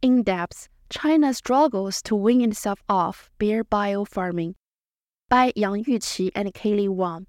[0.00, 4.54] In depth, China struggles to win itself off bear bile-farming
[5.28, 7.26] by Yang Yuqi and Kelly Wang.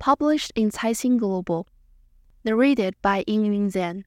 [0.00, 1.68] Published in Caixin Global.
[2.44, 4.02] Narrated by Yingyun Zhang.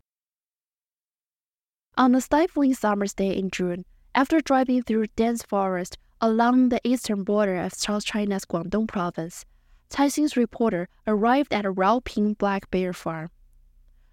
[1.96, 7.24] On a stifling summer's day in June, after driving through dense forest along the eastern
[7.24, 9.46] border of South China's Guangdong province,
[9.90, 13.30] Caixin's reporter arrived at a Raoping black bear farm.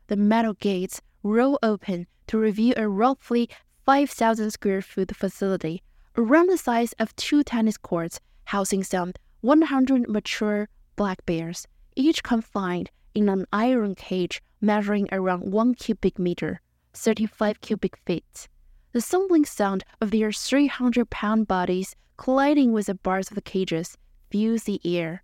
[0.06, 3.50] The metal gates roll open to reveal a roughly
[3.86, 5.82] 5,000 square foot facility
[6.16, 12.90] around the size of two tennis courts, housing some 100 mature black bears, each confined
[13.14, 16.60] in an iron cage measuring around 1 cubic meter,
[16.94, 18.48] 35 cubic feet.
[18.92, 23.96] The stumbling sound of their 300 pound bodies colliding with the bars of the cages
[24.30, 25.22] fills the air.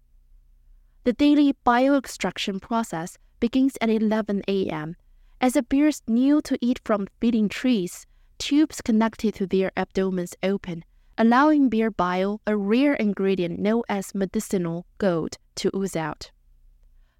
[1.05, 4.97] The daily bile extraction process begins at 11 a.m.
[5.41, 8.06] As the bears kneel to eat from feeding trees,
[8.39, 10.85] tubes connected to their abdomens open,
[11.19, 16.31] allowing bear bile, a rare ingredient known as medicinal gold, to ooze out.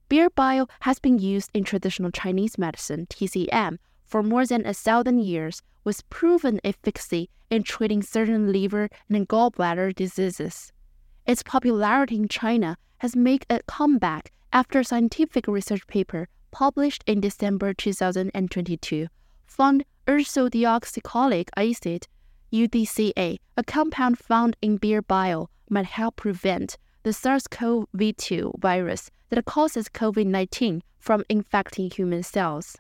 [0.09, 5.21] Bear bile has been used in traditional Chinese medicine, TCM, for more than a thousand
[5.21, 10.73] years with proven efficacy in treating certain liver and gallbladder diseases.
[11.27, 17.21] Its popularity in China has made a comeback after a scientific research paper published in
[17.21, 19.09] December 2022
[19.47, 22.07] found ursodeoxycholic acid,
[22.53, 29.89] UDCA, a compound found in bear bile, might help prevent the SARS-CoV-2 virus that causes
[29.89, 32.77] COVID-19 from infecting human cells.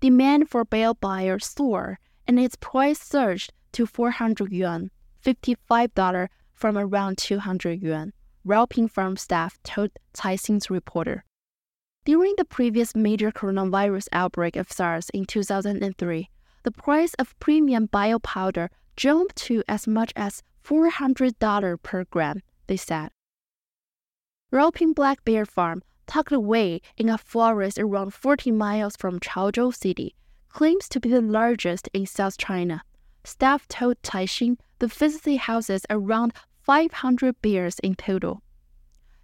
[0.00, 4.90] Demand for bear bile soared, and its price surged to 400 yuan,
[5.24, 8.12] $55 from around 200 yuan,
[8.44, 11.24] Raoping farm staff told Caixin's reporter.
[12.06, 16.30] During the previous major coronavirus outbreak of SARS in 2003,
[16.62, 22.76] the price of premium bile powder jumped to as much as $400 per gram, they
[22.76, 23.10] said.
[24.52, 30.14] Raoping Black Bear Farm, tucked away in a forest around 40 miles from Chaozhou City,
[30.48, 32.82] claims to be the largest in South China.
[33.24, 38.42] Staff told Caixin the facility houses around 500 bears in total.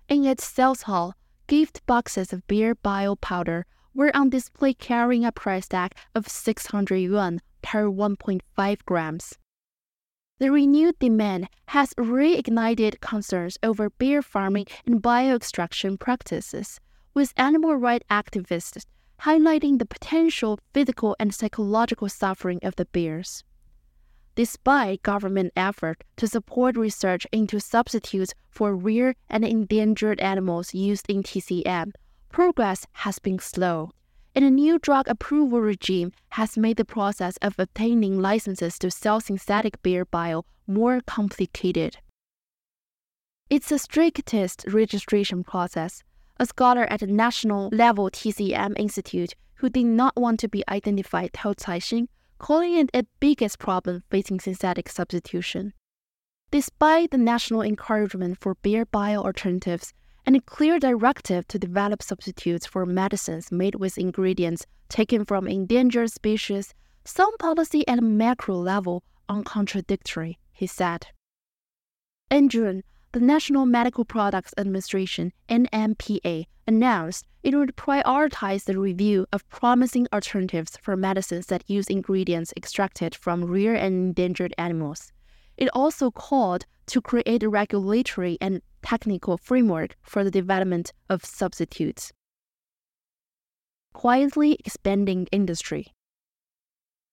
[0.08, 1.14] In its sales hall,
[1.52, 6.96] gift boxes of bear bile powder were on display carrying a price tag of 600
[6.96, 9.38] yuan per 1.5 grams.
[10.38, 16.80] The renewed demand has reignited concerns over bear farming and bile extraction practices,
[17.12, 18.86] with animal rights activists
[19.20, 23.44] highlighting the potential physical and psychological suffering of the bears.
[24.34, 31.22] Despite government effort to support research into substitutes for rare and endangered animals used in
[31.22, 31.92] TCM,
[32.30, 33.90] progress has been slow
[34.34, 39.20] and a new drug approval regime has made the process of obtaining licenses to sell
[39.20, 41.98] synthetic bear bile more complicated.
[43.50, 46.02] It's the strictest registration process.
[46.38, 51.34] A scholar at the national level TCM Institute who did not want to be identified
[51.34, 52.08] told Caixin,
[52.42, 55.72] calling it the biggest problem facing synthetic substitution.
[56.50, 59.94] Despite the national encouragement for bear bile alternatives,
[60.26, 66.10] and a clear directive to develop substitutes for medicines made with ingredients taken from endangered
[66.10, 71.06] species, some policy at a macro level are contradictory, he said.
[72.28, 72.82] In June,
[73.12, 80.78] the National Medical Products Administration, NMPA, announced it would prioritize the review of promising alternatives
[80.80, 85.12] for medicines that use ingredients extracted from rare and endangered animals.
[85.58, 92.12] It also called to create a regulatory and technical framework for the development of substitutes.
[93.92, 95.88] Quietly expanding industry.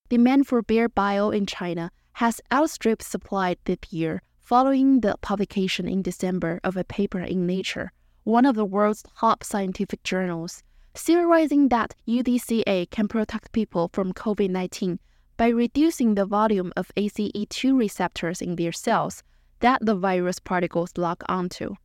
[0.07, 6.01] Demand for bear bile in China has outstripped supply this year following the publication in
[6.01, 7.91] December of a paper in Nature,
[8.23, 10.63] one of the world's top scientific journals,
[10.95, 14.97] theorizing that UDCA can protect people from COVID 19
[15.37, 19.21] by reducing the volume of ACE2 receptors in their cells
[19.59, 21.75] that the virus particles lock onto.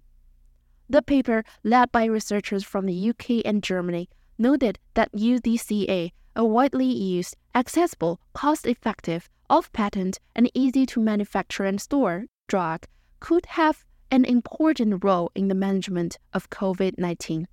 [0.88, 4.08] The paper, led by researchers from the UK and Germany,
[4.38, 11.66] noted that UDCA, a widely used, accessible, cost effective, off patent, and easy to manufacture
[11.66, 12.86] and store drug
[13.20, 17.48] could have an important role in the management of COVID 19.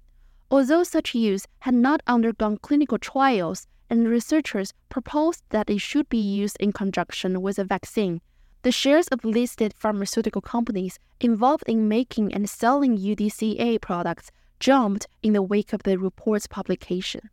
[0.49, 6.17] Although such use had not undergone clinical trials, and researchers proposed that it should be
[6.17, 8.21] used in conjunction with a vaccine,
[8.63, 15.33] the shares of listed pharmaceutical companies involved in making and selling UDCA products jumped in
[15.33, 17.29] the wake of the report's publication.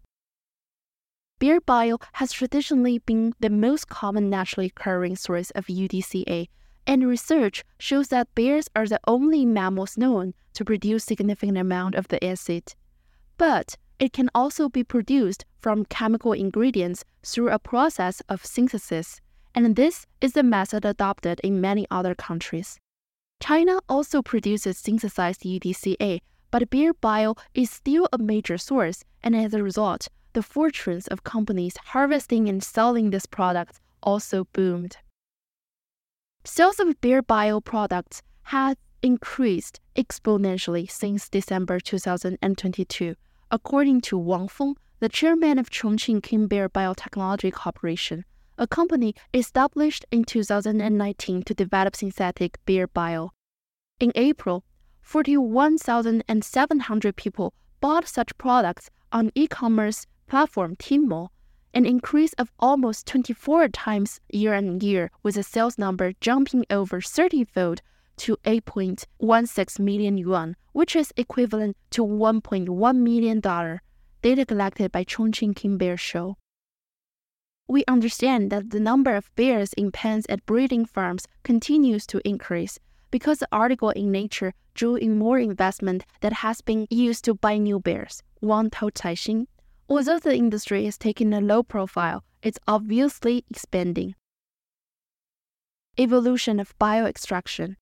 [1.38, 6.48] Bear Bile has traditionally been the most common naturally occurring source of UDCA,
[6.88, 12.08] and research shows that bears are the only mammals known to produce significant amount of
[12.08, 12.74] the acid.
[13.36, 19.20] But it can also be produced from chemical ingredients through a process of synthesis
[19.54, 22.78] and this is the method adopted in many other countries.
[23.40, 26.20] China also produces synthesized UDCA,
[26.50, 31.24] but bear bile is still a major source, and as a result, the fortunes of
[31.24, 34.98] companies harvesting and selling this product also boomed.
[36.50, 43.14] Sales of bear bile products have increased exponentially since December 2022,
[43.50, 48.24] according to Wang Feng, the chairman of Chongqing Kinbear Biotechnology Corporation
[48.56, 53.34] a company established in 2019 to develop synthetic bear bile.
[54.00, 54.64] In April,
[55.02, 61.28] 41,700 people bought such products on e-commerce platform Tmall,
[61.74, 67.00] an increase of almost 24 times year on year, with the sales number jumping over
[67.00, 67.82] 30-fold
[68.18, 73.82] to 8.16 million yuan, which is equivalent to 1.1 million dollar.
[74.22, 76.36] Data collected by Chongqing Kinbear Show
[77.68, 82.78] we understand that the number of bears in pens at breeding farms continues to increase
[83.10, 87.58] because the article in Nature drew in more investment that has been used to buy
[87.58, 89.46] new bears, Wang Caixin.
[89.90, 94.14] Although the industry is taking a low profile, it's obviously expanding.
[95.98, 97.76] Evolution of bioextraction.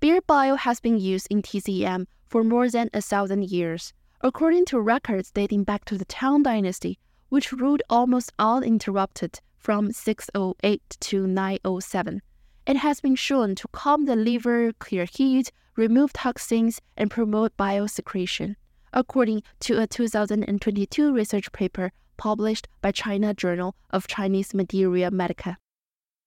[0.00, 3.92] Bear bile has been used in TCM for more than a thousand years.
[4.20, 6.98] According to records dating back to the Tang Dynasty,
[7.28, 12.20] which ruled almost uninterrupted from 608 to 907.
[12.66, 17.86] It has been shown to calm the liver, clear heat, remove toxins, and promote bile
[17.86, 18.56] secretion,
[18.92, 25.56] according to a 2022 research paper published by China Journal of Chinese Materia Medica.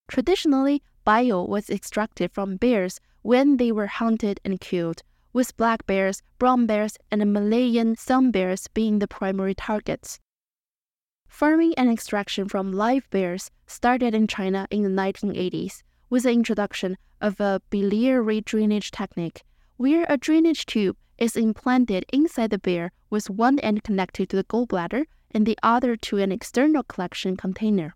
[0.08, 5.02] Traditionally, bile was extracted from bears when they were hunted and killed,
[5.32, 10.20] with black bears, brown bears, and Malayan sun bears being the primary targets.
[11.28, 16.98] Farming and extraction from live bears started in China in the 1980s with the introduction
[17.22, 19.42] of a biliary drainage technique,
[19.78, 24.44] where a drainage tube is implanted inside the bear with one end connected to the
[24.44, 27.96] gallbladder and the other to an external collection container.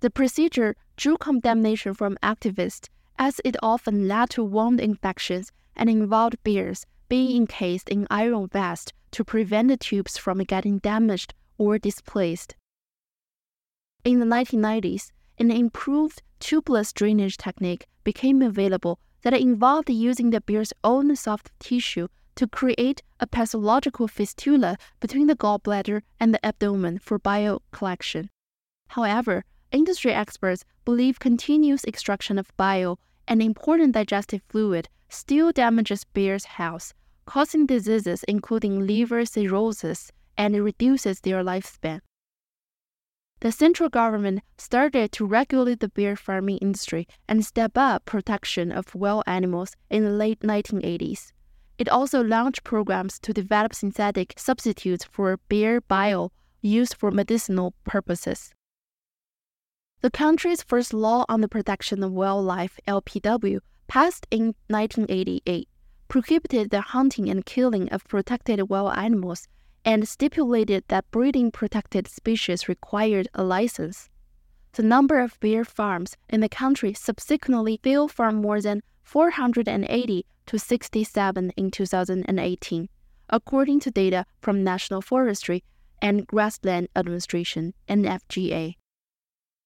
[0.00, 2.88] The procedure drew condemnation from activists
[3.18, 8.92] as it often led to wound infections and involved bears being encased in iron vests
[9.10, 12.54] to prevent the tubes from getting damaged or displaced.
[14.04, 20.72] In the 1990s, an improved tubeless drainage technique became available that involved using the bear's
[20.82, 27.18] own soft tissue to create a pathological fistula between the gallbladder and the abdomen for
[27.18, 28.30] bile collection.
[28.88, 36.44] However, industry experts believe continuous extraction of bile, an important digestive fluid, still damages bears'
[36.44, 36.92] health,
[37.26, 42.00] causing diseases including liver cirrhosis and reduces their lifespan
[43.40, 48.94] the central government started to regulate the bear farming industry and step up protection of
[48.94, 51.32] wild animals in the late 1980s.
[51.80, 58.52] It also launched programs to develop synthetic substitutes for bear bile used for medicinal purposes.
[60.02, 65.70] The country's first law on the protection of wildlife, LPW, passed in 1988,
[66.06, 69.48] prohibited the hunting and killing of protected wild animals
[69.82, 74.10] and stipulated that breeding protected species required a license.
[74.72, 80.56] The number of bear farms in the country subsequently fell from more than 480 to
[80.56, 82.88] 67 in 2018,
[83.28, 85.64] according to data from National Forestry
[86.00, 88.76] and Grassland Administration (NFGA).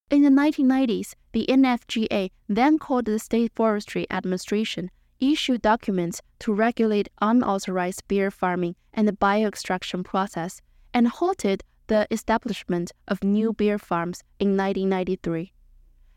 [0.08, 7.10] In the 1990s, the NFGA, then called the State Forestry Administration, issued documents to regulate
[7.20, 10.62] unauthorized bear farming and the bile extraction process
[10.94, 15.52] and halted the establishment of new bear farms in 1993.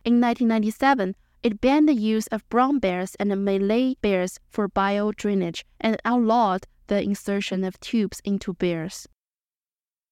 [0.05, 1.13] In 1997,
[1.43, 6.67] it banned the use of brown bears and Malay bears for bile drainage and outlawed
[6.87, 9.07] the insertion of tubes into bears.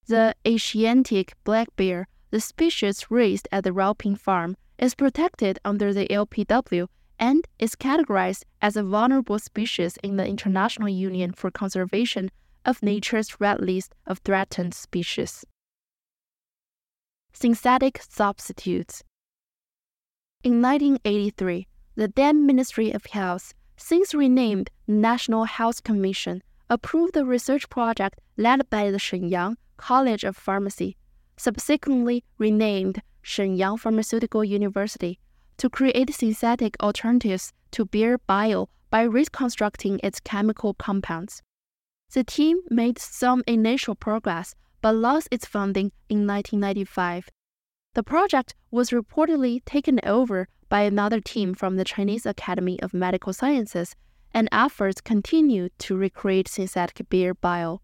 [0.07, 6.07] The Asiatic black bear, the species raised at the Raoping farm, is protected under the
[6.07, 12.29] LPW and is categorized as a vulnerable species in the International Union for Conservation
[12.65, 15.45] of Nature's Red List of Threatened Species.
[17.33, 19.03] Synthetic substitutes.
[20.45, 27.67] In 1983, the then Ministry of Health, since renamed National Health Commission, approved the research
[27.67, 30.97] project led by the Shenyang College of Pharmacy,
[31.35, 35.17] subsequently renamed Shenyang Pharmaceutical University,
[35.57, 41.41] to create synthetic alternatives to bear bile by reconstructing its chemical compounds.
[42.13, 47.31] The team made some initial progress but lost its funding in 1995.
[47.95, 53.31] The project was reportedly taken over by another team from the Chinese Academy of Medical
[53.31, 53.95] Sciences,
[54.33, 57.81] and efforts continued to recreate synthetic bear bile.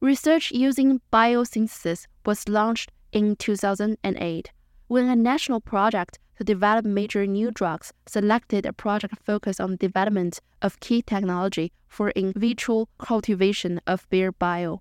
[0.00, 4.52] Research using biosynthesis was launched in 2008
[4.86, 10.38] when a national project to develop major new drugs selected a project focused on development
[10.60, 14.80] of key technology for in vitro cultivation of bear bile.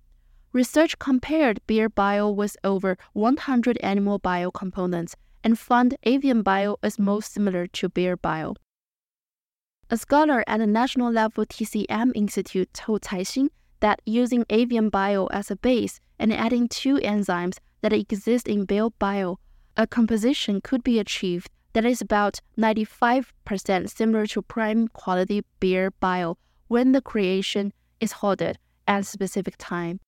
[0.54, 5.16] Research compared bear bile with over 100 animal bile components
[5.46, 8.58] and found avian bile is most similar to bear bile.
[9.90, 13.48] A scholar at the national level TCM Institute told Caixin
[13.80, 18.90] that using avian bile as a base and adding two enzymes that exist in bear
[18.90, 19.40] bile,
[19.78, 26.38] a composition could be achieved that is about 95% similar to prime quality bear bile
[26.68, 30.02] when the creation is halted at a specific time.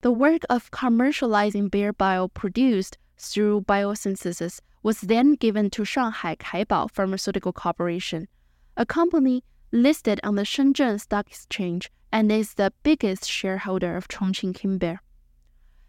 [0.00, 6.88] The work of commercializing bear bile produced through biosynthesis was then given to Shanghai Kaibao
[6.92, 8.28] Pharmaceutical Corporation,
[8.76, 14.52] a company listed on the Shenzhen Stock Exchange and is the biggest shareholder of Chongqing
[14.52, 14.98] Kinbear.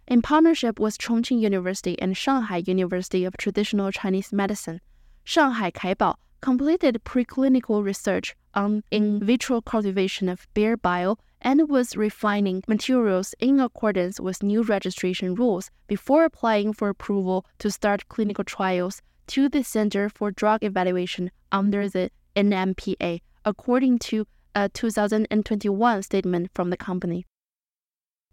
[0.08, 4.82] In partnership with Chongqing University and Shanghai University of Traditional Chinese Medicine,
[5.24, 12.64] Shanghai Kaibao completed preclinical research on in vitro cultivation of bear bile and was refining
[12.68, 19.02] materials in accordance with new registration rules before applying for approval to start clinical trials
[19.28, 26.70] to the Center for Drug Evaluation under the NMPA, according to a 2021 statement from
[26.70, 27.26] the company.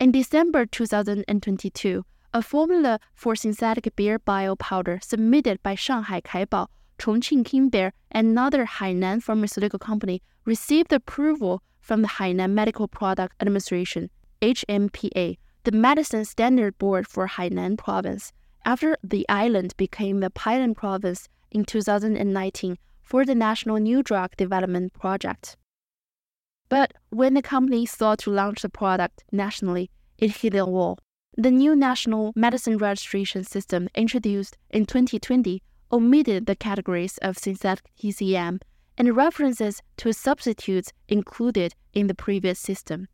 [0.00, 6.66] In December 2022, a formula for synthetic bear bile powder submitted by Shanghai Kaibao,
[6.98, 14.10] Chongqing Kinbear, and another Hainan pharmaceutical company received approval from the Hainan Medical Product Administration,
[14.42, 18.32] HMPA, the medicine standard board for Hainan province,
[18.64, 24.92] after the island became the pilot province in 2019 for the National New Drug Development
[24.92, 25.56] Project.
[26.68, 30.98] But when the company sought to launch the product nationally, it hit a wall.
[31.36, 38.60] The new National Medicine Registration System introduced in 2020 omitted the categories of synthetic TCM
[38.98, 43.08] and references to substitutes included in the previous system.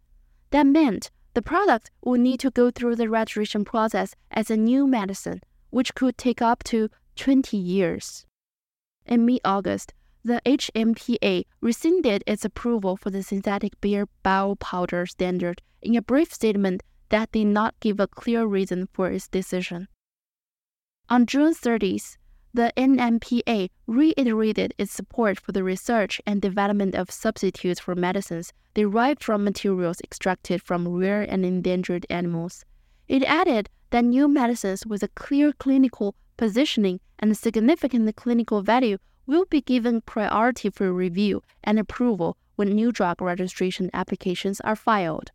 [0.50, 4.86] That meant the product would need to go through the registration process as a new
[4.86, 8.26] medicine, which could take up to 20 years.
[9.06, 15.62] In mid August, the HMPA rescinded its approval for the synthetic bear bile powder standard
[15.80, 19.88] in a brief statement that did not give a clear reason for its decision.
[21.08, 22.16] On June 30th,
[22.54, 29.24] the NMPA reiterated its support for the research and development of substitutes for medicines derived
[29.24, 32.64] from materials extracted from rare and endangered animals.
[33.08, 39.44] It added that new medicines with a clear clinical positioning and significant clinical value will
[39.46, 45.30] be given priority for review and approval when new drug registration applications are filed.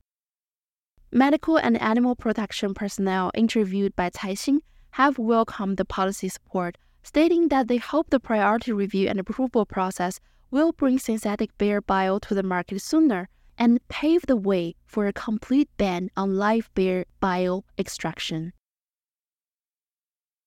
[1.11, 4.59] Medical and animal protection personnel interviewed by Caixin
[4.91, 10.19] have welcomed the policy support, stating that they hope the priority review and approval process
[10.51, 15.13] will bring synthetic bear bile to the market sooner and pave the way for a
[15.13, 18.51] complete ban on live bear bile extraction.